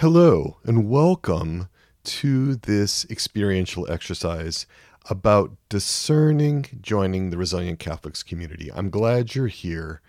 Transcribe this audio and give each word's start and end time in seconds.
Hello, 0.00 0.56
and 0.64 0.88
welcome 0.88 1.68
to 2.04 2.54
this 2.54 3.04
experiential 3.10 3.86
exercise 3.92 4.64
about 5.10 5.52
discerning 5.68 6.64
joining 6.80 7.28
the 7.28 7.36
Resilient 7.36 7.80
Catholics 7.80 8.22
community. 8.22 8.72
I'm 8.72 8.88
glad 8.88 9.34
you're 9.34 9.48
here. 9.48 10.00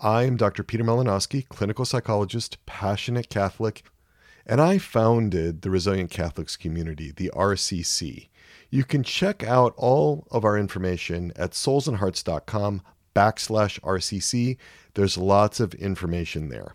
I'm 0.00 0.38
Dr. 0.38 0.62
Peter 0.62 0.82
Malinoski, 0.82 1.46
clinical 1.46 1.84
psychologist, 1.84 2.56
passionate 2.64 3.28
Catholic, 3.28 3.84
and 4.46 4.62
I 4.62 4.78
founded 4.78 5.60
the 5.60 5.68
Resilient 5.68 6.10
Catholics 6.10 6.56
community, 6.56 7.12
the 7.14 7.30
RCC. 7.36 8.28
You 8.70 8.84
can 8.84 9.02
check 9.02 9.44
out 9.44 9.74
all 9.76 10.26
of 10.30 10.46
our 10.46 10.56
information 10.56 11.34
at 11.36 11.50
soulsandhearts.com 11.50 12.80
backslash 13.14 13.78
RCC. 13.80 14.56
There's 14.94 15.18
lots 15.18 15.60
of 15.60 15.74
information 15.74 16.48
there. 16.48 16.74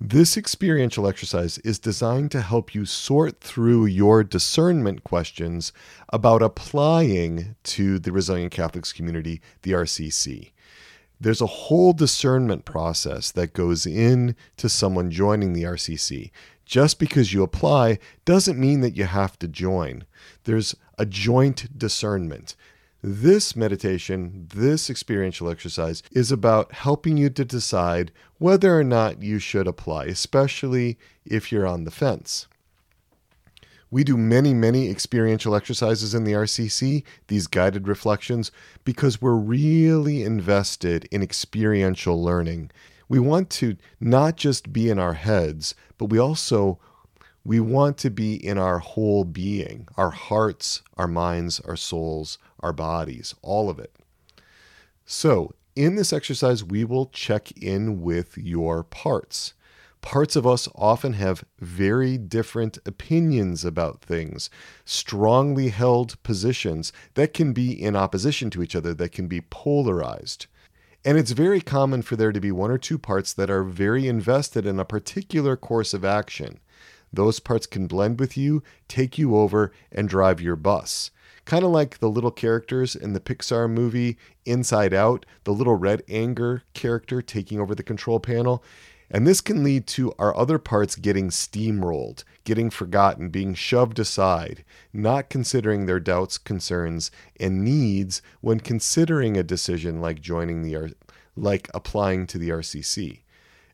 This 0.00 0.36
experiential 0.36 1.08
exercise 1.08 1.58
is 1.58 1.80
designed 1.80 2.30
to 2.30 2.40
help 2.40 2.72
you 2.72 2.84
sort 2.84 3.40
through 3.40 3.86
your 3.86 4.22
discernment 4.22 5.02
questions 5.02 5.72
about 6.10 6.40
applying 6.40 7.56
to 7.64 7.98
the 7.98 8.12
Resilient 8.12 8.52
Catholics 8.52 8.92
community, 8.92 9.40
the 9.62 9.72
RCC. 9.72 10.52
There's 11.20 11.40
a 11.40 11.46
whole 11.46 11.92
discernment 11.92 12.64
process 12.64 13.32
that 13.32 13.54
goes 13.54 13.86
into 13.86 14.68
someone 14.68 15.10
joining 15.10 15.52
the 15.52 15.64
RCC. 15.64 16.30
Just 16.64 17.00
because 17.00 17.32
you 17.32 17.42
apply 17.42 17.98
doesn't 18.24 18.56
mean 18.56 18.82
that 18.82 18.96
you 18.96 19.04
have 19.04 19.36
to 19.40 19.48
join. 19.48 20.04
There's 20.44 20.76
a 20.96 21.06
joint 21.06 21.76
discernment. 21.76 22.54
This 23.02 23.54
meditation, 23.54 24.48
this 24.54 24.90
experiential 24.90 25.48
exercise, 25.48 26.02
is 26.12 26.32
about 26.32 26.72
helping 26.72 27.16
you 27.16 27.30
to 27.30 27.44
decide 27.44 28.12
whether 28.38 28.78
or 28.78 28.84
not 28.84 29.22
you 29.22 29.38
should 29.38 29.66
apply, 29.66 30.06
especially 30.06 30.98
if 31.24 31.50
you're 31.52 31.66
on 31.66 31.84
the 31.84 31.90
fence. 31.90 32.46
We 33.90 34.04
do 34.04 34.16
many, 34.18 34.52
many 34.52 34.90
experiential 34.90 35.54
exercises 35.54 36.14
in 36.14 36.24
the 36.24 36.34
RCC, 36.34 37.04
these 37.28 37.46
guided 37.46 37.88
reflections, 37.88 38.52
because 38.84 39.22
we're 39.22 39.32
really 39.34 40.22
invested 40.22 41.06
in 41.10 41.22
experiential 41.22 42.22
learning. 42.22 42.70
We 43.08 43.18
want 43.18 43.48
to 43.50 43.76
not 43.98 44.36
just 44.36 44.72
be 44.72 44.90
in 44.90 44.98
our 44.98 45.14
heads, 45.14 45.74
but 45.96 46.06
we 46.06 46.18
also 46.18 46.78
we 47.44 47.60
want 47.60 47.96
to 47.98 48.10
be 48.10 48.34
in 48.34 48.58
our 48.58 48.78
whole 48.78 49.24
being, 49.24 49.88
our 49.96 50.10
hearts, 50.10 50.82
our 50.98 51.08
minds, 51.08 51.60
our 51.60 51.76
souls, 51.76 52.36
our 52.60 52.74
bodies, 52.74 53.34
all 53.40 53.70
of 53.70 53.78
it. 53.78 53.96
So, 55.06 55.54
in 55.78 55.94
this 55.94 56.12
exercise, 56.12 56.64
we 56.64 56.84
will 56.84 57.06
check 57.06 57.52
in 57.52 58.02
with 58.02 58.36
your 58.36 58.82
parts. 58.82 59.54
Parts 60.00 60.34
of 60.34 60.44
us 60.44 60.68
often 60.74 61.12
have 61.12 61.44
very 61.60 62.18
different 62.18 62.78
opinions 62.84 63.64
about 63.64 64.02
things, 64.02 64.50
strongly 64.84 65.68
held 65.68 66.20
positions 66.24 66.92
that 67.14 67.32
can 67.32 67.52
be 67.52 67.70
in 67.80 67.94
opposition 67.94 68.50
to 68.50 68.62
each 68.62 68.74
other, 68.74 68.92
that 68.94 69.12
can 69.12 69.28
be 69.28 69.40
polarized. 69.40 70.46
And 71.04 71.16
it's 71.16 71.30
very 71.30 71.60
common 71.60 72.02
for 72.02 72.16
there 72.16 72.32
to 72.32 72.40
be 72.40 72.50
one 72.50 72.72
or 72.72 72.78
two 72.78 72.98
parts 72.98 73.32
that 73.34 73.48
are 73.48 73.62
very 73.62 74.08
invested 74.08 74.66
in 74.66 74.80
a 74.80 74.84
particular 74.84 75.56
course 75.56 75.94
of 75.94 76.04
action. 76.04 76.58
Those 77.12 77.38
parts 77.38 77.66
can 77.66 77.86
blend 77.86 78.18
with 78.18 78.36
you, 78.36 78.64
take 78.88 79.16
you 79.16 79.36
over, 79.36 79.70
and 79.92 80.08
drive 80.08 80.40
your 80.40 80.56
bus. 80.56 81.12
Kind 81.48 81.64
of 81.64 81.70
like 81.70 81.98
the 81.98 82.10
little 82.10 82.30
characters 82.30 82.94
in 82.94 83.14
the 83.14 83.20
Pixar 83.20 83.70
movie 83.70 84.18
Inside 84.44 84.92
Out, 84.92 85.24
the 85.44 85.52
little 85.54 85.76
red 85.76 86.02
anger 86.06 86.64
character 86.74 87.22
taking 87.22 87.58
over 87.58 87.74
the 87.74 87.82
control 87.82 88.20
panel. 88.20 88.62
And 89.10 89.26
this 89.26 89.40
can 89.40 89.64
lead 89.64 89.86
to 89.86 90.12
our 90.18 90.36
other 90.36 90.58
parts 90.58 90.94
getting 90.94 91.30
steamrolled, 91.30 92.24
getting 92.44 92.68
forgotten, 92.68 93.30
being 93.30 93.54
shoved 93.54 93.98
aside, 93.98 94.62
not 94.92 95.30
considering 95.30 95.86
their 95.86 96.00
doubts, 96.00 96.36
concerns, 96.36 97.10
and 97.40 97.64
needs 97.64 98.20
when 98.42 98.60
considering 98.60 99.38
a 99.38 99.42
decision 99.42 100.02
like 100.02 100.20
joining 100.20 100.60
the 100.60 100.94
like 101.34 101.70
applying 101.72 102.26
to 102.26 102.36
the 102.36 102.50
RCC. 102.50 103.20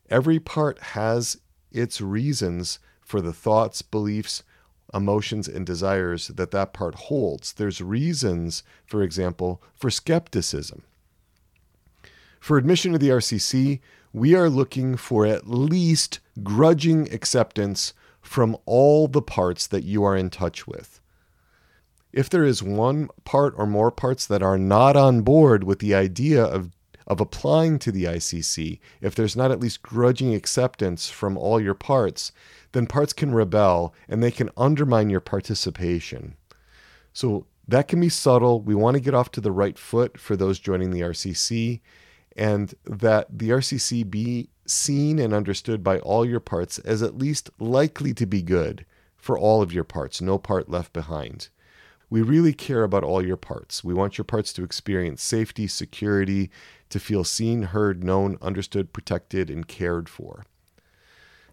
Every 0.09 0.39
part 0.39 0.79
has 0.79 1.41
its 1.73 1.99
reasons 1.99 2.79
for 3.01 3.19
the 3.19 3.33
thoughts, 3.33 3.81
beliefs, 3.81 4.43
emotions 4.93 5.47
and 5.47 5.65
desires 5.65 6.27
that 6.29 6.51
that 6.51 6.73
part 6.73 6.95
holds. 6.95 7.53
There's 7.53 7.81
reasons, 7.81 8.63
for 8.85 9.01
example, 9.03 9.61
for 9.73 9.89
skepticism. 9.89 10.83
For 12.39 12.57
admission 12.57 12.91
to 12.91 12.99
the 12.99 13.09
RCC, 13.09 13.79
we 14.13 14.35
are 14.35 14.49
looking 14.49 14.95
for 14.95 15.25
at 15.25 15.49
least 15.49 16.19
grudging 16.43 17.11
acceptance 17.11 17.93
from 18.21 18.55
all 18.65 19.07
the 19.07 19.21
parts 19.21 19.67
that 19.67 19.83
you 19.83 20.03
are 20.03 20.15
in 20.15 20.29
touch 20.29 20.67
with. 20.67 21.01
If 22.13 22.29
there 22.29 22.45
is 22.45 22.63
one 22.63 23.09
part 23.25 23.53
or 23.57 23.65
more 23.65 23.91
parts 23.91 24.25
that 24.27 24.41
are 24.41 24.57
not 24.57 24.95
on 24.95 25.21
board 25.21 25.63
with 25.63 25.79
the 25.79 25.93
idea 25.93 26.43
of, 26.43 26.71
of 27.07 27.21
applying 27.21 27.79
to 27.79 27.91
the 27.91 28.05
ICC, 28.05 28.79
if 29.01 29.15
there's 29.15 29.35
not 29.35 29.51
at 29.51 29.59
least 29.59 29.83
grudging 29.83 30.33
acceptance 30.33 31.09
from 31.09 31.37
all 31.37 31.59
your 31.59 31.73
parts, 31.73 32.31
then 32.71 32.87
parts 32.87 33.13
can 33.13 33.33
rebel 33.33 33.93
and 34.07 34.21
they 34.23 34.31
can 34.31 34.49
undermine 34.57 35.09
your 35.09 35.19
participation. 35.19 36.35
So 37.13 37.45
that 37.67 37.87
can 37.87 37.99
be 37.99 38.09
subtle. 38.09 38.61
We 38.61 38.75
want 38.75 38.95
to 38.95 39.01
get 39.01 39.13
off 39.13 39.31
to 39.31 39.41
the 39.41 39.51
right 39.51 39.77
foot 39.77 40.19
for 40.19 40.35
those 40.35 40.59
joining 40.59 40.91
the 40.91 41.01
RCC, 41.01 41.81
and 42.35 42.73
that 42.85 43.27
the 43.29 43.49
RCC 43.49 44.09
be 44.09 44.49
seen 44.65 45.19
and 45.19 45.33
understood 45.33 45.83
by 45.83 45.99
all 45.99 46.25
your 46.25 46.39
parts 46.39 46.79
as 46.79 47.01
at 47.01 47.17
least 47.17 47.49
likely 47.59 48.13
to 48.13 48.25
be 48.25 48.41
good 48.41 48.85
for 49.15 49.37
all 49.37 49.61
of 49.61 49.73
your 49.73 49.83
parts, 49.83 50.21
no 50.21 50.37
part 50.37 50.69
left 50.69 50.93
behind. 50.93 51.49
We 52.09 52.21
really 52.21 52.53
care 52.53 52.83
about 52.83 53.03
all 53.03 53.25
your 53.25 53.37
parts. 53.37 53.83
We 53.83 53.93
want 53.93 54.17
your 54.17 54.25
parts 54.25 54.53
to 54.53 54.63
experience 54.63 55.23
safety, 55.23 55.67
security, 55.67 56.51
to 56.89 56.99
feel 56.99 57.23
seen, 57.23 57.63
heard, 57.63 58.03
known, 58.03 58.37
understood, 58.41 58.93
protected, 58.93 59.49
and 59.49 59.67
cared 59.67 60.07
for. 60.07 60.45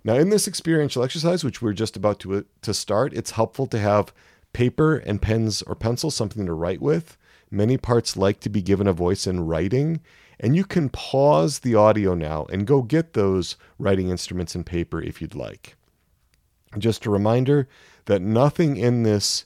Now, 0.04 0.14
in 0.14 0.30
this 0.30 0.48
experiential 0.48 1.02
exercise, 1.02 1.44
which 1.44 1.62
we're 1.62 1.72
just 1.72 1.96
about 1.96 2.18
to, 2.20 2.34
uh, 2.34 2.42
to 2.62 2.74
start, 2.74 3.12
it's 3.14 3.32
helpful 3.32 3.66
to 3.68 3.78
have 3.78 4.12
paper 4.52 4.96
and 4.96 5.22
pens 5.22 5.62
or 5.62 5.74
pencils, 5.74 6.14
something 6.14 6.44
to 6.46 6.52
write 6.52 6.82
with. 6.82 7.16
Many 7.50 7.76
parts 7.76 8.16
like 8.16 8.40
to 8.40 8.48
be 8.48 8.62
given 8.62 8.86
a 8.86 8.92
voice 8.92 9.26
in 9.26 9.46
writing, 9.46 10.00
and 10.40 10.56
you 10.56 10.64
can 10.64 10.88
pause 10.88 11.60
the 11.60 11.74
audio 11.74 12.14
now 12.14 12.46
and 12.50 12.66
go 12.66 12.82
get 12.82 13.12
those 13.12 13.56
writing 13.78 14.10
instruments 14.10 14.54
and 14.54 14.66
paper 14.66 15.00
if 15.00 15.20
you'd 15.20 15.34
like. 15.34 15.76
Just 16.78 17.06
a 17.06 17.10
reminder 17.10 17.68
that 18.06 18.22
nothing 18.22 18.76
in 18.76 19.02
this 19.02 19.44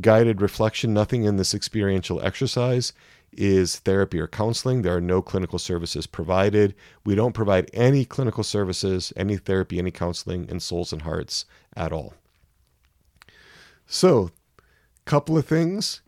guided 0.00 0.40
reflection, 0.40 0.94
nothing 0.94 1.24
in 1.24 1.36
this 1.36 1.54
experiential 1.54 2.20
exercise 2.22 2.92
is 3.32 3.78
therapy 3.78 4.18
or 4.18 4.28
counseling. 4.28 4.82
There 4.82 4.96
are 4.96 5.00
no 5.00 5.22
clinical 5.22 5.58
services 5.58 6.06
provided. 6.06 6.74
We 7.04 7.14
don't 7.14 7.32
provide 7.32 7.70
any 7.72 8.04
clinical 8.04 8.44
services, 8.44 9.12
any 9.16 9.36
therapy, 9.36 9.78
any 9.78 9.90
counseling 9.90 10.48
in 10.48 10.60
souls 10.60 10.92
and 10.92 11.02
hearts 11.02 11.44
at 11.74 11.92
all. 11.92 12.14
So, 13.86 14.30
couple 15.04 15.36
of 15.36 15.46
things. 15.46 16.00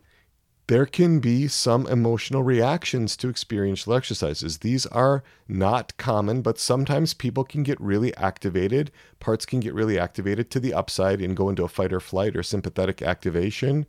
There 0.67 0.87
can 0.87 1.19
be 1.19 1.47
some 1.47 1.85
emotional 1.85 2.41
reactions 2.41 3.15
to 3.17 3.29
experiential 3.29 3.93
exercises. 3.93 4.59
These 4.59 4.87
are 4.87 5.23
not 5.47 5.95
common, 5.97 6.41
but 6.41 6.57
sometimes 6.57 7.13
people 7.13 7.43
can 7.43 7.61
get 7.61 7.79
really 7.79 8.15
activated. 8.17 8.91
Parts 9.19 9.45
can 9.45 9.59
get 9.59 9.75
really 9.75 9.99
activated 9.99 10.49
to 10.51 10.59
the 10.59 10.73
upside 10.73 11.21
and 11.21 11.37
go 11.37 11.49
into 11.49 11.63
a 11.63 11.67
fight 11.67 11.93
or 11.93 11.99
flight 11.99 12.35
or 12.35 12.41
sympathetic 12.41 13.03
activation. 13.03 13.85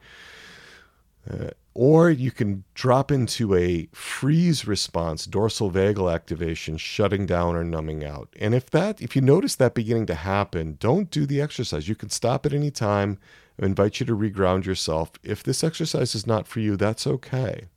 Uh, 1.29 1.51
or 1.75 2.09
you 2.09 2.31
can 2.31 2.65
drop 2.75 3.13
into 3.13 3.55
a 3.55 3.87
freeze 3.93 4.67
response, 4.67 5.27
dorsal 5.27 5.71
vagal 5.71 6.13
activation, 6.13 6.79
shutting 6.79 7.27
down 7.27 7.55
or 7.55 7.65
numbing 7.65 8.03
out. 8.03 8.31
And 8.41 8.55
if 8.55 8.71
that, 8.71 9.03
if 9.03 9.15
you 9.15 9.21
notice 9.21 9.57
that 9.57 9.75
beginning 9.75 10.07
to 10.07 10.15
happen, 10.15 10.79
don't 10.81 11.11
do 11.11 11.27
the 11.27 11.41
exercise. 11.41 11.87
You 11.89 11.95
can 11.95 12.09
stop 12.09 12.47
at 12.47 12.55
any 12.55 12.71
time. 12.71 13.19
I 13.61 13.67
invite 13.67 14.01
you 14.01 14.07
to 14.07 14.17
reground 14.17 14.65
yourself. 14.65 15.13
If 15.23 15.43
this 15.43 15.63
exercise 15.63 16.15
is 16.15 16.27
not 16.27 16.47
for 16.47 16.61
you, 16.61 16.77
that's 16.77 17.07
okay. 17.07 17.69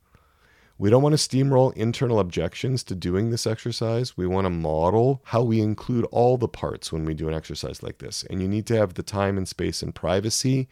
We 0.78 0.90
don't 0.90 1.04
want 1.04 1.20
to 1.20 1.30
steamroll 1.30 1.74
internal 1.74 2.22
objections 2.22 2.86
to 2.86 2.96
doing 2.96 3.32
this 3.32 3.46
exercise. 3.46 4.16
We 4.16 4.28
want 4.28 4.46
to 4.46 4.50
model 4.50 5.22
how 5.26 5.44
we 5.44 5.60
include 5.60 6.06
all 6.06 6.38
the 6.38 6.48
parts 6.48 6.90
when 6.90 7.04
we 7.04 7.14
do 7.14 7.28
an 7.28 7.34
exercise 7.34 7.84
like 7.84 7.98
this. 7.98 8.24
And 8.30 8.42
you 8.42 8.48
need 8.48 8.66
to 8.68 8.78
have 8.78 8.94
the 8.94 9.04
time 9.04 9.38
and 9.38 9.46
space 9.46 9.84
and 9.84 9.94
privacy 9.94 10.70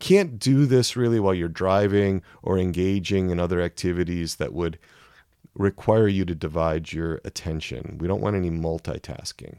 can't 0.00 0.38
do 0.38 0.66
this 0.66 0.96
really 0.96 1.20
while 1.20 1.34
you're 1.34 1.48
driving 1.48 2.22
or 2.42 2.58
engaging 2.58 3.30
in 3.30 3.38
other 3.38 3.60
activities 3.60 4.36
that 4.36 4.52
would 4.52 4.78
require 5.54 6.08
you 6.08 6.24
to 6.24 6.34
divide 6.34 6.92
your 6.92 7.20
attention. 7.24 7.98
We 8.00 8.08
don't 8.08 8.22
want 8.22 8.36
any 8.36 8.50
multitasking. 8.50 9.58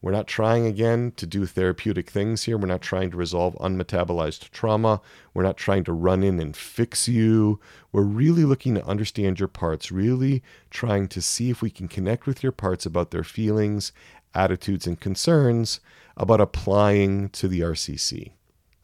We're 0.00 0.12
not 0.12 0.26
trying 0.26 0.66
again 0.66 1.12
to 1.16 1.26
do 1.26 1.46
therapeutic 1.46 2.10
things 2.10 2.42
here. 2.42 2.58
We're 2.58 2.66
not 2.66 2.82
trying 2.82 3.12
to 3.12 3.16
resolve 3.16 3.54
unmetabolized 3.60 4.50
trauma. 4.50 5.00
We're 5.32 5.44
not 5.44 5.56
trying 5.56 5.84
to 5.84 5.92
run 5.92 6.24
in 6.24 6.40
and 6.40 6.56
fix 6.56 7.08
you. 7.08 7.60
We're 7.92 8.02
really 8.02 8.44
looking 8.44 8.74
to 8.74 8.84
understand 8.84 9.38
your 9.38 9.48
parts, 9.48 9.92
really 9.92 10.42
trying 10.70 11.06
to 11.08 11.22
see 11.22 11.50
if 11.50 11.62
we 11.62 11.70
can 11.70 11.86
connect 11.86 12.26
with 12.26 12.42
your 12.42 12.50
parts 12.50 12.84
about 12.84 13.12
their 13.12 13.22
feelings, 13.22 13.92
attitudes, 14.34 14.88
and 14.88 14.98
concerns 14.98 15.78
about 16.16 16.40
applying 16.40 17.28
to 17.30 17.46
the 17.46 17.60
RCC. 17.60 18.32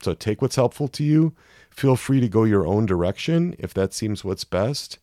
So 0.01 0.15
take 0.15 0.41
what's 0.41 0.57
helpful 0.57 0.89
to 0.89 1.05
you. 1.05 1.35
Feel 1.71 1.97
free 1.97 2.21
to 2.21 2.29
go 2.29 2.45
your 2.45 2.67
own 2.67 2.87
direction 2.87 3.55
if 3.59 3.75
that 3.75 3.93
seems 3.93 4.25
what's 4.25 4.45
best. 4.45 4.99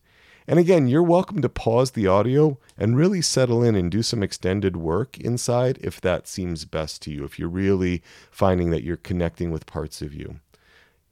And 0.48 0.58
again, 0.58 0.86
you're 0.86 1.02
welcome 1.02 1.42
to 1.42 1.48
pause 1.48 1.90
the 1.90 2.06
audio 2.06 2.58
and 2.78 2.96
really 2.96 3.20
settle 3.20 3.64
in 3.64 3.74
and 3.74 3.90
do 3.90 4.02
some 4.02 4.22
extended 4.22 4.76
work 4.76 5.18
inside 5.18 5.78
if 5.80 6.00
that 6.02 6.28
seems 6.28 6.64
best 6.64 7.02
to 7.02 7.10
you, 7.10 7.24
if 7.24 7.38
you're 7.38 7.48
really 7.48 8.02
finding 8.30 8.70
that 8.70 8.84
you're 8.84 8.96
connecting 8.96 9.50
with 9.50 9.66
parts 9.66 10.02
of 10.02 10.14
you. 10.14 10.38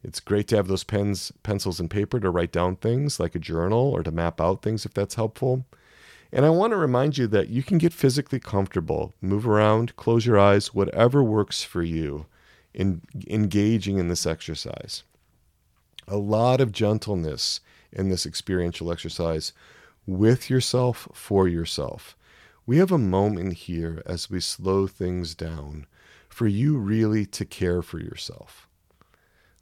It's 0.05 0.21
great 0.21 0.47
to 0.49 0.57
have 0.57 0.69
those 0.69 0.85
pens, 0.85 1.33
pencils, 1.43 1.81
and 1.81 1.91
paper 1.91 2.21
to 2.21 2.31
write 2.31 2.53
down 2.53 2.77
things 2.77 3.19
like 3.19 3.35
a 3.35 3.41
journal 3.41 3.91
or 3.91 4.03
to 4.03 4.13
map 4.13 4.41
out 4.41 4.63
things 4.63 4.87
if 4.87 4.95
that's 4.95 5.17
helpful. 5.17 5.65
And 6.31 6.45
I 6.45 6.51
want 6.51 6.73
to 6.73 6.77
remind 6.77 7.19
you 7.19 7.27
that 7.29 7.49
you 7.49 7.63
can 7.63 7.79
get 7.79 7.93
physically 7.93 8.39
comfortable, 8.39 9.15
move 9.21 9.49
around, 9.49 9.97
close 9.97 10.27
your 10.27 10.39
eyes, 10.39 10.75
whatever 10.75 11.25
works 11.25 11.65
for 11.65 11.83
you 11.83 12.27
in 12.75 13.03
engaging 13.29 13.99
in 13.99 14.09
this 14.09 14.27
exercise. 14.27 15.05
A 16.07 16.17
lot 16.17 16.61
of 16.61 16.73
gentleness 16.73 17.61
in 17.93 18.09
this 18.09 18.27
experiential 18.27 18.93
exercise 18.93 19.53
with 20.07 20.51
yourself 20.51 21.09
for 21.15 21.49
yourself. 21.49 22.17
We 22.67 22.79
have 22.79 22.93
a 22.93 22.99
moment 22.99 23.55
here 23.55 24.03
as 24.05 24.29
we 24.29 24.41
slow 24.41 24.87
things 24.87 25.35
down 25.35 25.87
for 26.29 26.47
you 26.47 26.77
really 26.77 27.25
to 27.27 27.45
care 27.45 27.81
for 27.81 28.01
yourself. 28.01 28.69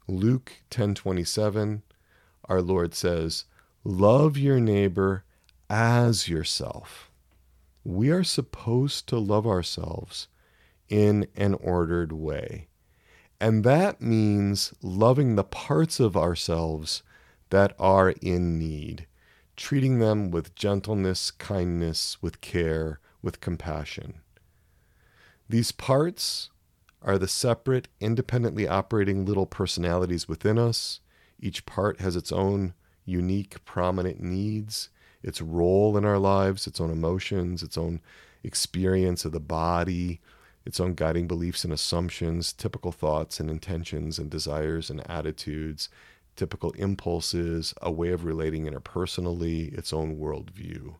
Luke 0.07 0.63
10:27 0.69 1.83
our 2.49 2.61
Lord 2.61 2.93
says, 2.93 3.45
"Love 3.83 4.37
your 4.37 4.59
neighbor 4.59 5.23
as 5.69 6.27
yourself." 6.27 7.09
We 7.85 8.09
are 8.09 8.23
supposed 8.23 9.07
to 9.07 9.19
love 9.19 9.47
ourselves 9.47 10.27
in 10.89 11.27
an 11.35 11.53
ordered 11.55 12.11
way. 12.11 12.67
And 13.43 13.65
that 13.65 13.99
means 13.99 14.73
loving 14.81 15.35
the 15.35 15.43
parts 15.43 15.99
of 15.99 16.15
ourselves 16.15 17.03
that 17.49 17.75
are 17.77 18.11
in 18.21 18.57
need, 18.57 19.05
treating 19.57 19.99
them 19.99 20.31
with 20.31 20.55
gentleness, 20.55 21.29
kindness, 21.29 22.21
with 22.21 22.39
care, 22.39 23.01
with 23.21 23.41
compassion. 23.41 24.21
These 25.49 25.73
parts 25.73 26.51
are 27.01 27.17
the 27.17 27.27
separate, 27.27 27.89
independently 27.99 28.65
operating 28.65 29.25
little 29.25 29.45
personalities 29.45 30.25
within 30.25 30.57
us. 30.57 31.01
Each 31.37 31.65
part 31.65 31.99
has 31.99 32.15
its 32.15 32.31
own 32.31 32.73
unique, 33.03 33.65
prominent 33.65 34.21
needs, 34.21 34.87
its 35.21 35.41
role 35.41 35.97
in 35.97 36.05
our 36.05 36.17
lives, 36.17 36.65
its 36.65 36.79
own 36.79 36.91
emotions, 36.91 37.61
its 37.61 37.77
own 37.77 37.99
experience 38.41 39.25
of 39.25 39.33
the 39.33 39.41
body, 39.41 40.21
its 40.65 40.79
own 40.79 40.93
guiding 40.93 41.27
beliefs 41.27 41.63
and 41.63 41.73
assumptions, 41.73 42.53
typical 42.53 42.91
thoughts 42.91 43.39
and 43.39 43.49
intentions 43.49 44.17
and 44.17 44.29
desires 44.29 44.89
and 44.89 45.09
attitudes, 45.09 45.89
typical 46.35 46.71
impulses, 46.71 47.73
a 47.81 47.91
way 47.91 48.09
of 48.09 48.25
relating 48.25 48.65
interpersonally, 48.65 49.77
its 49.77 49.93
own 49.93 50.17
worldview. 50.17 50.95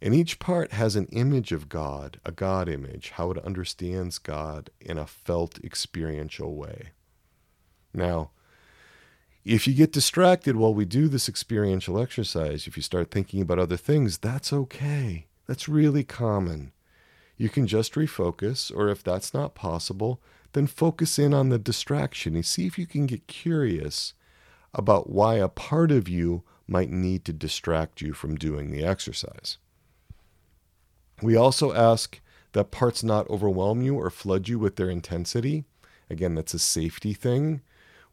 And 0.00 0.14
each 0.14 0.38
part 0.38 0.72
has 0.72 0.96
an 0.96 1.06
image 1.12 1.52
of 1.52 1.68
God, 1.68 2.18
a 2.24 2.32
God 2.32 2.68
image, 2.68 3.10
how 3.10 3.30
it 3.30 3.44
understands 3.44 4.18
God 4.18 4.70
in 4.80 4.98
a 4.98 5.06
felt 5.06 5.62
experiential 5.64 6.56
way. 6.56 6.90
Now, 7.94 8.30
if 9.44 9.66
you 9.66 9.74
get 9.74 9.92
distracted 9.92 10.56
while 10.56 10.74
we 10.74 10.84
do 10.84 11.08
this 11.08 11.28
experiential 11.28 12.00
exercise, 12.00 12.66
if 12.66 12.76
you 12.76 12.82
start 12.82 13.10
thinking 13.10 13.40
about 13.40 13.58
other 13.58 13.76
things, 13.76 14.18
that's 14.18 14.52
okay. 14.52 15.26
That's 15.46 15.68
really 15.68 16.04
common. 16.04 16.72
You 17.36 17.48
can 17.48 17.66
just 17.66 17.94
refocus, 17.94 18.74
or 18.74 18.88
if 18.88 19.02
that's 19.02 19.34
not 19.34 19.54
possible, 19.54 20.20
then 20.52 20.66
focus 20.66 21.18
in 21.18 21.32
on 21.32 21.48
the 21.48 21.58
distraction 21.58 22.34
and 22.34 22.44
see 22.44 22.66
if 22.66 22.78
you 22.78 22.86
can 22.86 23.06
get 23.06 23.26
curious 23.26 24.14
about 24.74 25.10
why 25.10 25.36
a 25.36 25.48
part 25.48 25.90
of 25.90 26.08
you 26.08 26.42
might 26.66 26.90
need 26.90 27.24
to 27.24 27.32
distract 27.32 28.00
you 28.00 28.12
from 28.12 28.36
doing 28.36 28.70
the 28.70 28.84
exercise. 28.84 29.58
We 31.20 31.36
also 31.36 31.72
ask 31.72 32.20
that 32.52 32.70
parts 32.70 33.02
not 33.02 33.28
overwhelm 33.30 33.82
you 33.82 33.94
or 33.94 34.10
flood 34.10 34.48
you 34.48 34.58
with 34.58 34.76
their 34.76 34.90
intensity. 34.90 35.64
Again, 36.10 36.34
that's 36.34 36.54
a 36.54 36.58
safety 36.58 37.14
thing. 37.14 37.62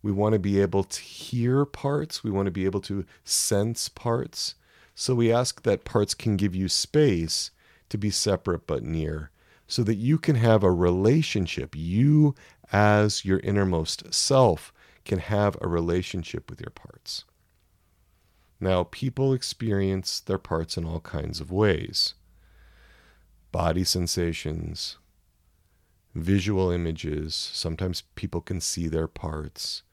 We 0.02 0.12
want 0.12 0.34
to 0.34 0.40
be 0.40 0.62
able 0.62 0.86
to 0.86 1.02
hear 1.02 1.66
parts, 1.66 2.24
we 2.24 2.32
want 2.32 2.46
to 2.46 2.52
be 2.52 2.66
able 2.66 2.82
to 2.82 3.06
sense 3.26 3.90
parts. 3.90 4.56
So 4.96 5.16
we 5.16 5.32
ask 5.32 5.64
that 5.64 5.86
parts 5.86 6.14
can 6.14 6.38
give 6.38 6.56
you 6.56 6.70
space 6.70 7.52
to 7.90 7.98
be 7.98 8.10
separate 8.10 8.68
but 8.68 8.84
near 8.84 9.32
so 9.68 9.84
that 9.84 9.96
you 9.96 10.18
can 10.18 10.36
have 10.36 10.64
a 10.64 10.72
relationship, 10.72 11.76
you 11.76 12.36
as 12.72 13.24
your 13.24 13.40
innermost 13.40 14.14
self, 14.14 14.74
can 15.06 15.20
have 15.20 15.58
a 15.62 15.68
relationship 15.68 16.50
with 16.50 16.60
your 16.60 16.72
parts. 16.72 17.26
Now, 18.60 18.84
people 18.84 19.34
experience 19.34 20.20
their 20.20 20.38
parts 20.38 20.76
in 20.78 20.86
all 20.86 21.00
kinds 21.00 21.40
of 21.40 21.52
ways 21.52 22.16
body 23.52 23.84
sensations, 23.84 24.98
visual 26.14 26.70
images. 26.70 27.34
Sometimes 27.34 28.04
people 28.16 28.42
can 28.42 28.62
see 28.62 28.88
their 28.88 29.08
parts. 29.08 29.84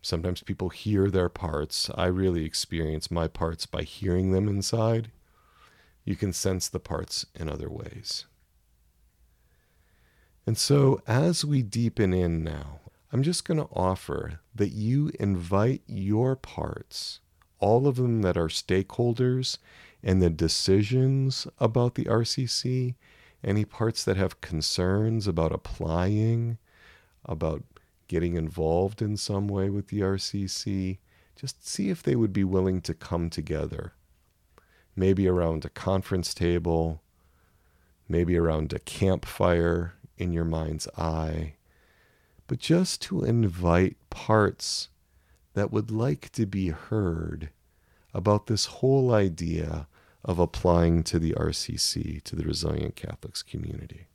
Sometimes 0.00 0.42
people 0.42 0.70
hear 0.70 1.10
their 1.10 1.28
parts. 1.28 1.90
I 1.94 2.06
really 2.06 2.44
experience 2.44 3.10
my 3.10 3.28
parts 3.28 3.66
by 3.66 3.82
hearing 3.82 4.32
them 4.32 4.48
inside. 4.48 5.10
You 6.04 6.16
can 6.16 6.32
sense 6.32 6.68
the 6.68 6.80
parts 6.80 7.26
in 7.34 7.48
other 7.48 7.70
ways. 7.70 8.26
And 10.46 10.58
so, 10.58 11.00
as 11.06 11.44
we 11.44 11.62
deepen 11.62 12.12
in 12.12 12.42
now, 12.42 12.80
I'm 13.12 13.22
just 13.22 13.44
going 13.44 13.58
to 13.58 13.68
offer 13.72 14.40
that 14.54 14.72
you 14.72 15.12
invite 15.20 15.82
your 15.86 16.34
parts, 16.34 17.20
all 17.60 17.86
of 17.86 17.96
them 17.96 18.22
that 18.22 18.36
are 18.36 18.48
stakeholders 18.48 19.58
and 20.02 20.20
the 20.20 20.30
decisions 20.30 21.46
about 21.60 21.94
the 21.94 22.06
RCC, 22.06 22.94
any 23.44 23.64
parts 23.64 24.02
that 24.04 24.16
have 24.16 24.40
concerns 24.40 25.28
about 25.28 25.52
applying, 25.52 26.58
about 27.24 27.62
getting 28.08 28.34
involved 28.34 29.00
in 29.00 29.16
some 29.16 29.46
way 29.46 29.70
with 29.70 29.88
the 29.88 30.00
RCC, 30.00 30.98
just 31.36 31.66
see 31.66 31.90
if 31.90 32.02
they 32.02 32.16
would 32.16 32.32
be 32.32 32.44
willing 32.44 32.80
to 32.80 32.94
come 32.94 33.30
together. 33.30 33.92
Maybe 34.94 35.26
around 35.26 35.64
a 35.64 35.70
conference 35.70 36.34
table, 36.34 37.02
maybe 38.08 38.36
around 38.36 38.72
a 38.72 38.78
campfire 38.78 39.94
in 40.18 40.32
your 40.32 40.44
mind's 40.44 40.86
eye 40.96 41.54
but 42.52 42.58
just 42.58 43.00
to 43.00 43.24
invite 43.24 43.96
parts 44.10 44.90
that 45.54 45.72
would 45.72 45.90
like 45.90 46.30
to 46.32 46.44
be 46.44 46.68
heard 46.68 47.48
about 48.12 48.46
this 48.46 48.66
whole 48.66 49.14
idea 49.14 49.86
of 50.22 50.38
applying 50.38 51.02
to 51.02 51.18
the 51.18 51.32
RCC, 51.32 52.22
to 52.22 52.36
the 52.36 52.44
Resilient 52.44 52.94
Catholics 52.94 53.42
community. 53.42 54.06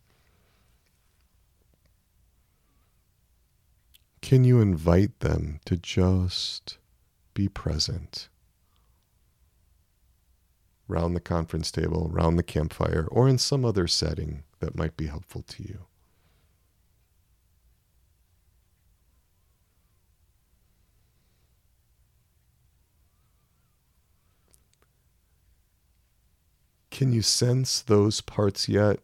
Can 4.22 4.44
you 4.44 4.62
invite 4.62 5.20
them 5.22 5.60
to 5.66 5.76
just 5.76 6.78
be 7.34 7.48
present? 7.48 8.30
Round 10.88 11.16
the 11.16 11.20
conference 11.20 11.72
table, 11.72 12.10
round 12.12 12.40
the 12.40 12.44
campfire, 12.44 13.08
or 13.12 13.28
in 13.28 13.38
some 13.38 13.66
other 13.66 13.88
setting 13.88 14.44
that 14.60 14.76
might 14.76 14.96
be 14.96 15.08
helpful 15.08 15.42
to 15.44 15.64
you. 15.64 15.86
Can 26.90 27.14
you 27.14 27.22
sense 27.22 27.82
those 27.82 28.22
parts 28.22 28.68
yet? 28.68 29.00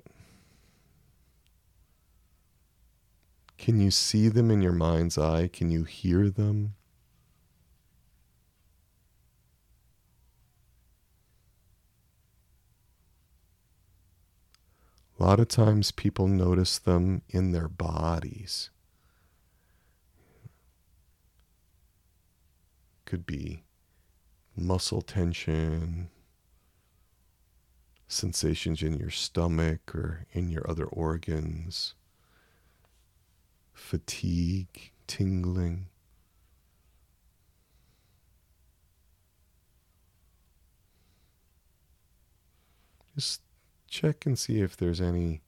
Can 3.59 3.79
you 3.79 3.91
see 3.91 4.29
them 4.29 4.49
in 4.49 4.61
your 4.61 4.71
mind's 4.71 5.17
eye? 5.17 5.47
Can 5.47 5.69
you 5.69 5.83
hear 5.83 6.29
them? 6.29 6.73
A 15.23 15.31
lot 15.33 15.39
of 15.39 15.47
times 15.47 15.91
people 15.91 16.27
notice 16.27 16.77
them 16.77 17.21
in 17.29 17.53
their 17.53 17.69
bodies. 17.69 18.69
Could 23.05 23.25
be 23.25 23.63
muscle 24.53 25.01
tension, 25.01 26.09
sensations 28.05 28.83
in 28.83 28.97
your 28.97 29.11
stomach 29.11 29.95
or 29.95 30.25
in 30.33 30.49
your 30.49 30.69
other 30.69 30.87
organs, 30.87 31.93
fatigue, 33.71 34.91
tingling. 35.07 35.87
Just 43.15 43.39
check 43.93 44.25
and 44.25 44.37
see 44.37 44.59
if 44.59 44.75
there's 44.75 44.99
any 44.99 45.41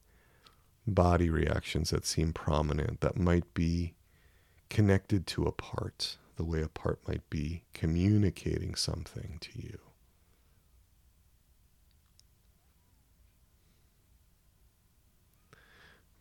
body 0.86 1.28
reactions 1.28 1.90
that 1.90 2.06
seem 2.06 2.32
prominent 2.32 3.00
that 3.00 3.16
might 3.16 3.52
be 3.54 3.94
connected 4.70 5.26
to 5.26 5.44
a 5.44 5.52
part, 5.52 6.16
the 6.36 6.44
way 6.44 6.62
a 6.62 6.68
part 6.68 7.00
might 7.08 7.28
be 7.28 7.64
communicating 7.74 8.76
something 8.76 9.38
to 9.40 9.50
you. 9.56 9.78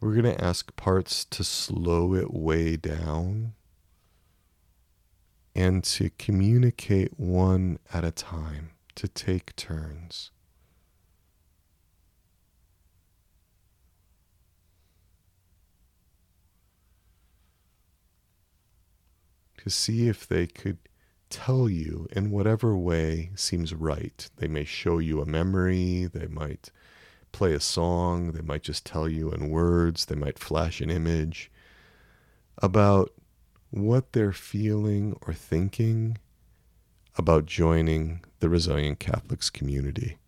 We're 0.02 0.14
going 0.14 0.36
to 0.36 0.44
ask 0.44 0.76
parts 0.76 1.26
to 1.26 1.44
slow 1.44 2.16
it 2.16 2.34
way 2.34 2.76
down 2.76 3.54
and 5.56 5.84
to 5.84 6.10
communicate 6.18 7.20
one 7.20 7.80
at 7.94 8.04
a 8.04 8.12
time, 8.12 8.72
to 8.96 9.08
take 9.08 9.56
turns. 9.56 10.32
To 19.66 19.72
see 19.72 20.08
if 20.08 20.28
they 20.28 20.46
could 20.46 20.78
tell 21.32 21.68
you 21.68 22.08
in 22.12 22.30
whatever 22.30 22.78
way 22.78 23.32
seems 23.34 23.74
right. 23.74 24.30
They 24.38 24.48
may 24.48 24.64
show 24.64 25.00
you 25.00 25.22
a 25.22 25.26
memory, 25.26 26.06
they 26.06 26.28
might 26.28 26.70
play 27.32 27.52
a 27.54 27.60
song, 27.60 28.34
they 28.34 28.42
might 28.42 28.62
just 28.62 28.86
tell 28.86 29.10
you 29.10 29.32
in 29.32 29.50
words, 29.50 30.06
they 30.06 30.14
might 30.14 30.38
flash 30.38 30.82
an 30.82 30.92
image 30.92 31.52
about 32.60 33.12
what 33.72 34.14
they're 34.14 34.32
feeling 34.32 35.18
or 35.26 35.34
thinking 35.34 36.20
about 37.18 37.48
joining 37.48 38.24
the 38.42 38.50
Resilient 38.50 39.00
Catholics 39.00 39.50
community. 39.50 40.20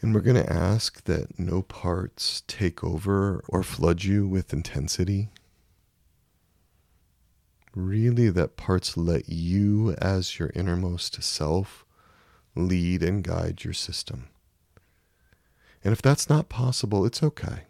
And 0.00 0.14
we're 0.14 0.20
going 0.20 0.42
to 0.42 0.52
ask 0.52 1.04
that 1.04 1.38
no 1.38 1.62
parts 1.62 2.44
take 2.46 2.84
over 2.84 3.42
or 3.48 3.62
flood 3.62 4.04
you 4.04 4.28
with 4.28 4.52
intensity. 4.52 5.30
Really, 7.74 8.30
that 8.30 8.56
parts 8.56 8.96
let 8.96 9.28
you, 9.28 9.94
as 10.00 10.38
your 10.38 10.50
innermost 10.54 11.22
self, 11.22 11.84
lead 12.54 13.02
and 13.02 13.24
guide 13.24 13.64
your 13.64 13.74
system. 13.74 14.28
And 15.82 15.92
if 15.92 16.02
that's 16.02 16.28
not 16.28 16.48
possible, 16.48 17.04
it's 17.04 17.22
okay. 17.22 17.64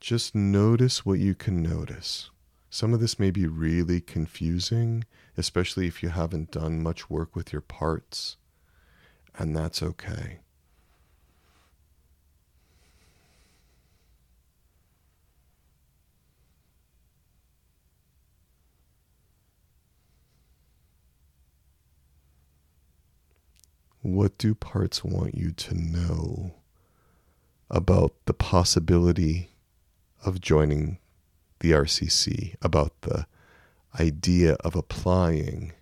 Just 0.00 0.34
notice 0.34 1.06
what 1.06 1.18
you 1.18 1.34
can 1.34 1.62
notice. 1.62 2.30
Some 2.68 2.92
of 2.92 3.00
this 3.00 3.18
may 3.18 3.30
be 3.30 3.46
really 3.46 4.00
confusing, 4.00 5.04
especially 5.36 5.86
if 5.86 6.02
you 6.02 6.10
haven't 6.10 6.50
done 6.50 6.82
much 6.82 7.08
work 7.08 7.34
with 7.34 7.52
your 7.52 7.62
parts, 7.62 8.36
and 9.38 9.56
that's 9.56 9.82
okay. 9.82 10.40
What 24.06 24.38
do 24.38 24.54
parts 24.54 25.02
want 25.02 25.34
you 25.34 25.50
to 25.50 25.74
know 25.74 26.54
about 27.68 28.12
the 28.26 28.32
possibility 28.32 29.50
of 30.24 30.40
joining 30.40 30.98
the 31.58 31.72
RCC, 31.72 32.54
about 32.62 32.92
the 33.00 33.26
idea 33.98 34.52
of 34.60 34.76
applying 34.76 35.72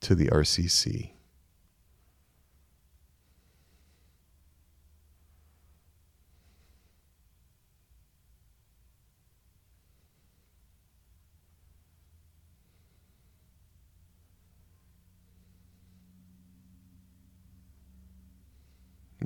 to 0.00 0.16
the 0.16 0.26
RCC? 0.26 1.12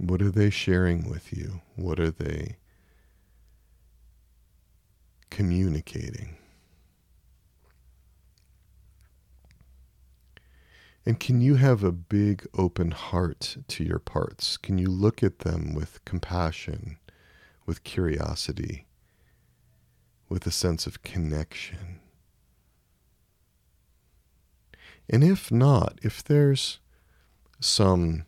What 0.03 0.21
are 0.21 0.33
they 0.33 0.51
sharing 0.51 1.09
with 1.09 1.33
you? 1.33 1.61
What 1.77 2.01
are 2.01 2.11
they 2.11 2.57
communicating? 5.31 6.39
And 11.07 11.21
can 11.21 11.41
you 11.41 11.55
have 11.55 11.85
a 11.85 11.93
big 11.93 12.45
open 12.59 12.91
heart 12.91 13.57
to 13.69 13.85
your 13.85 14.01
parts? 14.01 14.57
Can 14.57 14.77
you 14.77 14.89
look 14.89 15.23
at 15.23 15.41
them 15.41 15.73
with 15.73 16.05
compassion, 16.05 16.99
with 17.65 17.85
curiosity, 17.85 18.87
with 20.29 20.49
a 20.49 20.51
sense 20.51 20.85
of 20.85 21.05
connection? 21.05 22.01
And 25.09 25.23
if 25.23 25.53
not, 25.53 26.01
if 26.03 26.25
there's 26.25 26.81
some 27.61 28.25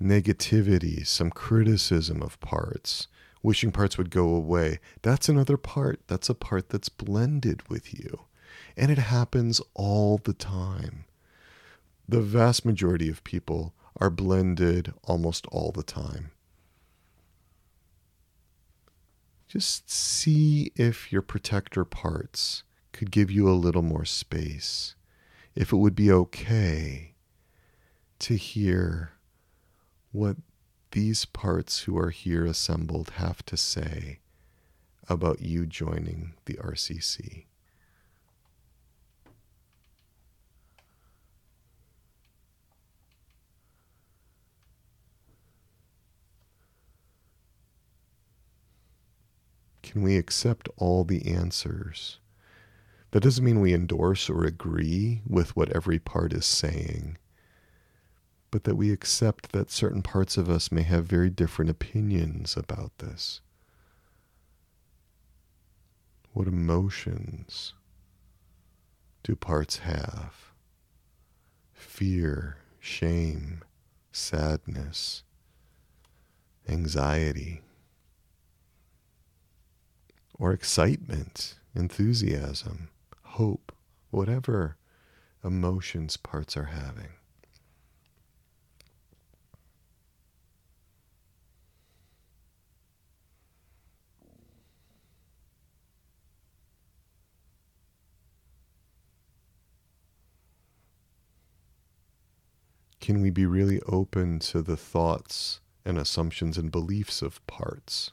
negativity, 0.00 1.06
some 1.06 1.30
criticism 1.30 2.22
of 2.22 2.38
parts, 2.40 3.08
wishing 3.42 3.72
parts 3.72 3.96
would 3.96 4.10
go 4.10 4.28
away. 4.28 4.80
That's 5.02 5.28
another 5.28 5.56
part. 5.56 6.00
That's 6.06 6.28
a 6.28 6.34
part 6.34 6.68
that's 6.68 6.88
blended 6.88 7.68
with 7.68 7.94
you. 7.94 8.22
And 8.76 8.90
it 8.90 8.98
happens 8.98 9.60
all 9.74 10.18
the 10.18 10.34
time. 10.34 11.04
The 12.08 12.20
vast 12.20 12.64
majority 12.64 13.08
of 13.08 13.24
people 13.24 13.74
are 14.00 14.10
blended 14.10 14.92
almost 15.04 15.46
all 15.46 15.72
the 15.72 15.82
time. 15.82 16.30
Just 19.48 19.90
see 19.90 20.72
if 20.76 21.12
your 21.12 21.22
protector 21.22 21.84
parts 21.84 22.62
could 22.92 23.10
give 23.10 23.30
you 23.30 23.48
a 23.48 23.52
little 23.52 23.82
more 23.82 24.04
space. 24.04 24.94
If 25.54 25.72
it 25.72 25.76
would 25.76 25.94
be 25.94 26.12
okay 26.12 27.14
to 28.18 28.36
hear 28.36 29.12
what 30.16 30.36
these 30.92 31.26
parts 31.26 31.80
who 31.80 31.98
are 31.98 32.08
here 32.08 32.46
assembled 32.46 33.10
have 33.16 33.44
to 33.44 33.54
say 33.54 34.18
about 35.10 35.42
you 35.42 35.66
joining 35.66 36.32
the 36.46 36.54
RCC. 36.54 37.44
Can 49.82 50.00
we 50.02 50.16
accept 50.16 50.68
all 50.78 51.04
the 51.04 51.30
answers? 51.30 52.20
That 53.10 53.22
doesn't 53.22 53.44
mean 53.44 53.60
we 53.60 53.74
endorse 53.74 54.30
or 54.30 54.44
agree 54.44 55.20
with 55.26 55.54
what 55.54 55.70
every 55.72 55.98
part 55.98 56.32
is 56.32 56.46
saying 56.46 57.18
but 58.50 58.64
that 58.64 58.76
we 58.76 58.90
accept 58.92 59.52
that 59.52 59.70
certain 59.70 60.02
parts 60.02 60.36
of 60.36 60.48
us 60.48 60.70
may 60.72 60.82
have 60.82 61.06
very 61.06 61.30
different 61.30 61.70
opinions 61.70 62.56
about 62.56 62.96
this. 62.98 63.40
What 66.32 66.46
emotions 66.46 67.74
do 69.22 69.34
parts 69.34 69.78
have? 69.78 70.52
Fear, 71.72 72.58
shame, 72.78 73.62
sadness, 74.12 75.22
anxiety, 76.68 77.62
or 80.38 80.52
excitement, 80.52 81.58
enthusiasm, 81.74 82.90
hope, 83.22 83.72
whatever 84.10 84.76
emotions 85.42 86.16
parts 86.16 86.56
are 86.56 86.64
having. 86.64 87.15
Can 103.06 103.22
we 103.22 103.30
be 103.30 103.46
really 103.46 103.80
open 103.82 104.40
to 104.40 104.62
the 104.62 104.76
thoughts 104.76 105.60
and 105.84 105.96
assumptions 105.96 106.58
and 106.58 106.72
beliefs 106.72 107.22
of 107.22 107.46
parts? 107.46 108.10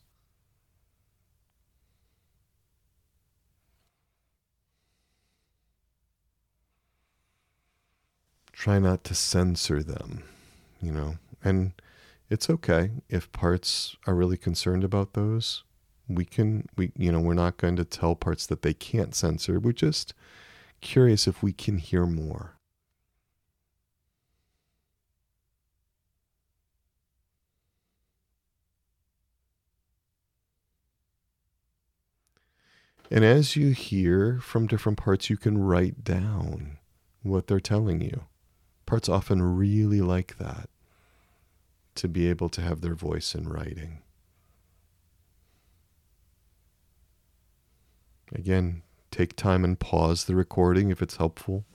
Try 8.52 8.78
not 8.78 9.04
to 9.06 9.16
censor 9.16 9.82
them, 9.82 10.26
you 10.80 10.92
know, 10.92 11.16
and 11.44 11.72
it's 12.30 12.48
okay 12.48 12.92
if 13.10 13.32
parts 13.32 13.96
are 14.06 14.14
really 14.14 14.38
concerned 14.38 14.84
about 14.84 15.14
those. 15.14 15.64
We 16.08 16.24
can, 16.24 16.68
we, 16.78 16.92
you 16.96 17.12
know, 17.12 17.20
we're 17.20 17.34
not 17.34 17.58
going 17.58 17.78
to 17.78 17.84
tell 17.84 18.14
parts 18.14 18.46
that 18.46 18.62
they 18.62 18.76
can't 18.76 19.16
censor. 19.16 19.60
We're 19.60 19.72
just 19.72 20.14
curious 20.82 21.26
if 21.28 21.42
we 21.42 21.52
can 21.52 21.80
hear 21.80 22.06
more. 22.06 22.60
And 33.14 33.24
as 33.24 33.56
you 33.56 33.74
hear 33.74 34.40
from 34.40 34.66
different 34.66 34.98
parts, 34.98 35.30
you 35.30 35.38
can 35.38 35.60
write 35.60 36.04
down 36.04 36.80
what 37.22 37.46
they're 37.46 37.60
telling 37.60 38.02
you. 38.02 38.24
Parts 38.88 39.08
often 39.08 39.56
really 39.56 40.02
like 40.02 40.40
that 40.40 40.68
to 41.94 42.08
be 42.08 42.28
able 42.28 42.50
to 42.50 42.62
have 42.62 42.82
their 42.82 42.96
voice 42.96 43.36
in 43.36 43.48
writing. 43.48 44.02
Again, 48.34 48.82
take 49.12 49.36
time 49.36 49.64
and 49.64 49.80
pause 49.80 50.26
the 50.26 50.34
recording 50.34 50.90
if 50.90 51.00
it's 51.00 51.18
helpful. 51.18 51.66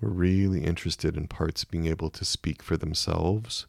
We're 0.00 0.10
really 0.10 0.64
interested 0.64 1.16
in 1.16 1.26
parts 1.26 1.64
being 1.64 1.86
able 1.86 2.10
to 2.10 2.24
speak 2.24 2.62
for 2.62 2.76
themselves. 2.76 3.66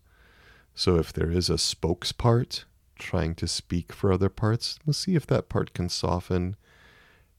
So 0.75 0.98
if 0.98 1.13
there 1.13 1.31
is 1.31 1.50
a 1.50 1.57
spokes 1.57 2.12
part 2.12 2.65
trying 3.00 3.36
to 3.36 3.48
speak 3.48 3.93
for 3.93 4.12
other 4.12 4.29
parts, 4.29 4.77
we'll 4.86 4.93
see 4.93 5.15
if 5.15 5.25
that 5.27 5.50
part 5.50 5.74
can 5.74 5.89
soften 5.89 6.55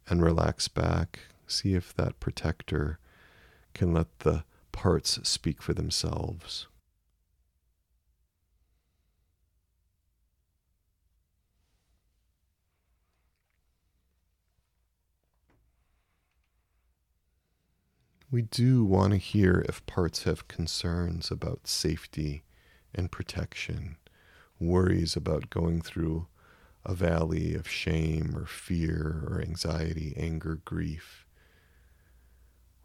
and 0.09 0.23
relax 0.23 0.68
back. 0.68 1.21
See 1.47 1.75
if 1.75 1.95
that 1.95 2.18
protector 2.21 2.99
can 3.75 3.92
let 3.92 4.21
the 4.21 4.45
parts 4.73 5.18
speak 5.28 5.61
for 5.62 5.75
themselves. 5.75 6.66
We 18.30 18.42
do 18.42 18.85
want 18.85 19.12
to 19.12 19.18
hear 19.18 19.64
if 19.68 19.85
parts 19.87 20.25
have 20.25 20.49
concerns 20.49 21.30
about 21.30 21.66
safety 21.66 22.42
and 22.94 23.11
protection, 23.11 23.97
worries 24.61 25.16
about 25.16 25.49
going 25.49 25.80
through 25.80 26.26
a 26.85 26.94
valley 26.94 27.54
of 27.54 27.68
shame 27.68 28.35
or 28.37 28.44
fear 28.44 29.25
or 29.26 29.40
anxiety, 29.40 30.14
anger, 30.16 30.61
grief, 30.64 31.25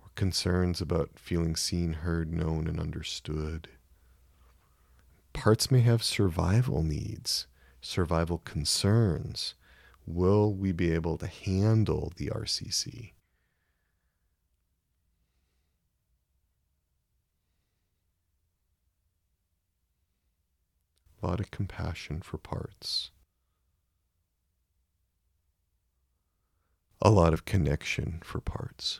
or 0.01 0.09
concerns 0.15 0.79
about 0.79 1.11
feeling 1.15 1.55
seen, 1.57 1.93
heard, 1.93 2.31
known, 2.31 2.67
and 2.67 2.79
understood. 2.79 3.67
Parts 5.33 5.69
may 5.69 5.81
have 5.81 6.03
survival 6.03 6.83
needs, 6.83 7.47
survival 7.81 8.37
concerns. 8.37 9.55
Will 10.05 10.53
we 10.53 10.71
be 10.71 10.91
able 10.91 11.17
to 11.17 11.27
handle 11.27 12.13
the 12.15 12.27
RCC? 12.27 13.12
A 21.23 21.27
lot 21.27 21.39
of 21.39 21.51
compassion 21.51 22.21
for 22.21 22.37
parts, 22.37 23.11
a 27.01 27.09
lot 27.09 27.33
of 27.33 27.45
connection 27.45 28.19
for 28.23 28.41
parts. 28.41 28.99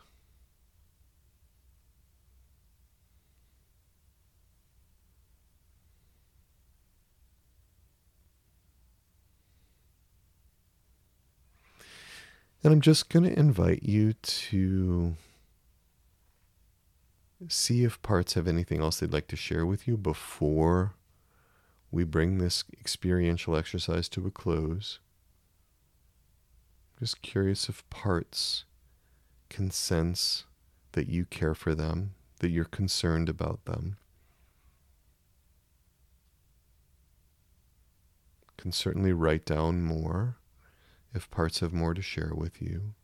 And 12.64 12.72
I'm 12.72 12.80
just 12.80 13.10
going 13.10 13.26
to 13.26 13.38
invite 13.38 13.84
you 13.84 14.14
to 14.14 15.16
see 17.50 17.84
if 17.84 18.02
parts 18.02 18.36
have 18.36 18.48
anything 18.48 18.80
else 18.80 19.02
they'd 19.02 19.12
like 19.12 19.28
to 19.28 19.36
share 19.36 19.66
with 19.66 19.86
you 19.86 19.98
before 19.98 20.94
we 21.94 22.04
bring 22.04 22.40
this 22.40 22.64
experiential 22.80 23.56
exercise 23.56 24.10
to 24.10 24.26
a 24.26 24.32
close. 24.32 24.98
Just 27.00 27.22
curious 27.22 27.70
if 27.70 27.88
parts 27.92 28.66
can 29.48 29.70
sense 29.70 30.46
that 30.94 31.08
you 31.08 31.26
care 31.26 31.54
for 31.54 31.76
them, 31.76 32.16
that 32.40 32.50
you're 32.50 32.66
concerned 32.66 33.30
about 33.30 33.66
them. 33.66 33.98
Can 38.58 38.72
certainly 38.72 39.14
write 39.14 39.46
down 39.46 39.84
more 39.84 40.38
if 41.14 41.30
parts 41.30 41.60
have 41.60 41.74
more 41.74 41.94
to 41.94 42.02
share 42.02 42.32
with 42.36 42.60
you. 42.60 42.96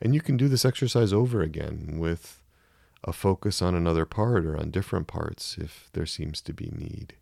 And 0.00 0.14
you 0.14 0.22
can 0.22 0.38
do 0.38 0.48
this 0.48 0.64
exercise 0.64 1.12
over 1.12 1.42
again 1.42 1.98
with 1.98 2.42
a 3.04 3.12
focus 3.12 3.60
on 3.60 3.74
another 3.74 4.06
part 4.06 4.46
or 4.46 4.56
on 4.56 4.70
different 4.70 5.08
parts 5.08 5.58
if 5.58 5.90
there 5.92 6.06
seems 6.06 6.40
to 6.40 6.54
be 6.54 6.70
need 6.70 7.14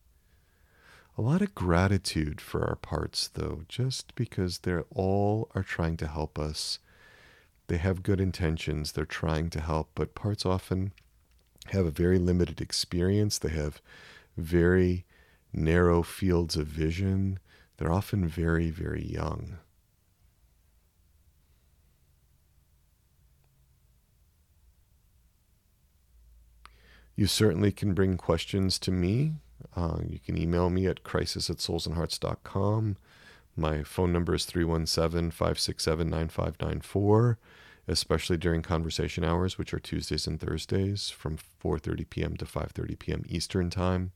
a 1.18 1.22
lot 1.22 1.40
of 1.40 1.54
gratitude 1.54 2.40
for 2.40 2.62
our 2.66 2.76
parts, 2.76 3.28
though, 3.28 3.62
just 3.68 4.14
because 4.14 4.58
they're 4.58 4.84
all 4.94 5.50
are 5.54 5.62
trying 5.62 5.96
to 5.96 6.06
help 6.06 6.38
us. 6.38 6.78
They 7.68 7.78
have 7.78 8.02
good 8.02 8.20
intentions, 8.20 8.92
they're 8.92 9.06
trying 9.06 9.48
to 9.50 9.60
help, 9.60 9.90
but 9.94 10.14
parts 10.14 10.44
often 10.44 10.92
have 11.68 11.86
a 11.86 11.90
very 11.90 12.18
limited 12.18 12.60
experience. 12.60 13.38
They 13.38 13.48
have 13.48 13.80
very 14.36 15.06
narrow 15.52 16.02
fields 16.02 16.54
of 16.54 16.66
vision. 16.66 17.38
They're 17.78 17.92
often 17.92 18.28
very, 18.28 18.70
very 18.70 19.04
young. 19.04 19.58
You 27.16 27.26
certainly 27.26 27.72
can 27.72 27.94
bring 27.94 28.18
questions 28.18 28.78
to 28.80 28.92
me 28.92 29.32
uh, 29.74 29.98
you 30.06 30.18
can 30.18 30.38
email 30.38 30.70
me 30.70 30.86
at 30.86 31.02
crisis 31.02 31.50
at 31.50 31.56
soulsandhearts.com. 31.56 32.96
My 33.56 33.82
phone 33.82 34.12
number 34.12 34.34
is 34.34 34.44
317 34.44 35.30
567 35.30 36.08
9594, 36.08 37.38
especially 37.88 38.36
during 38.36 38.62
conversation 38.62 39.24
hours, 39.24 39.56
which 39.56 39.72
are 39.72 39.78
Tuesdays 39.78 40.26
and 40.26 40.38
Thursdays 40.38 41.08
from 41.08 41.38
4.30 41.64 42.10
p.m. 42.10 42.36
to 42.36 42.44
5.30 42.44 42.98
p.m. 42.98 43.24
Eastern 43.28 43.70
Time. 43.70 44.12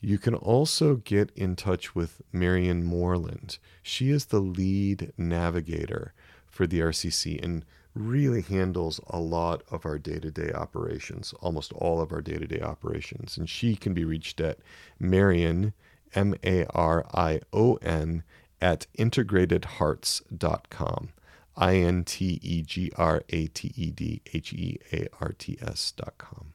You 0.00 0.18
can 0.18 0.34
also 0.34 0.96
get 0.96 1.30
in 1.36 1.56
touch 1.56 1.94
with 1.94 2.20
Marion 2.32 2.84
Moreland. 2.84 3.58
She 3.82 4.10
is 4.10 4.26
the 4.26 4.40
lead 4.40 5.12
navigator 5.16 6.12
for 6.46 6.66
the 6.66 6.80
RCC, 6.80 7.42
and 7.42 7.64
really 7.96 8.42
handles 8.42 9.00
a 9.08 9.18
lot 9.18 9.62
of 9.70 9.86
our 9.86 9.98
day 9.98 10.18
to 10.18 10.30
day 10.30 10.52
operations, 10.52 11.34
almost 11.40 11.72
all 11.72 12.00
of 12.00 12.12
our 12.12 12.20
day 12.20 12.38
to 12.38 12.46
day 12.46 12.60
operations. 12.60 13.36
And 13.36 13.48
she 13.48 13.74
can 13.74 13.94
be 13.94 14.04
reached 14.04 14.40
at 14.40 14.58
Marion, 14.98 15.72
M 16.14 16.34
A 16.44 16.66
R 16.66 17.06
I 17.14 17.40
O 17.52 17.76
N, 17.76 18.22
at 18.60 18.86
integratedhearts.com. 18.98 21.08
I 21.56 21.76
N 21.76 22.04
T 22.04 22.38
E 22.42 22.62
G 22.62 22.92
R 22.96 23.22
A 23.30 23.46
T 23.46 23.72
E 23.76 23.90
D 23.90 24.20
H 24.32 24.52
E 24.52 24.78
A 24.92 25.08
R 25.20 25.34
T 25.38 25.56
S.com. 25.60 26.52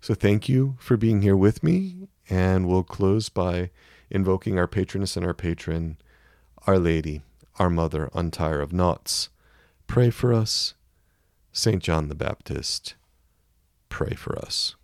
So 0.00 0.14
thank 0.14 0.48
you 0.48 0.76
for 0.80 0.96
being 0.96 1.22
here 1.22 1.36
with 1.36 1.62
me. 1.62 2.08
And 2.28 2.66
we'll 2.66 2.82
close 2.82 3.28
by 3.28 3.70
invoking 4.10 4.58
our 4.58 4.66
patroness 4.66 5.16
and 5.16 5.24
our 5.24 5.34
patron, 5.34 5.96
Our 6.66 6.78
Lady, 6.78 7.22
our 7.58 7.70
Mother, 7.70 8.10
Undoer 8.12 8.60
of 8.60 8.72
Knots 8.72 9.28
Pray 9.92 10.08
for 10.08 10.32
us. 10.32 10.72
St. 11.52 11.82
John 11.82 12.08
the 12.08 12.14
Baptist, 12.14 12.94
pray 13.90 14.14
for 14.14 14.38
us. 14.38 14.74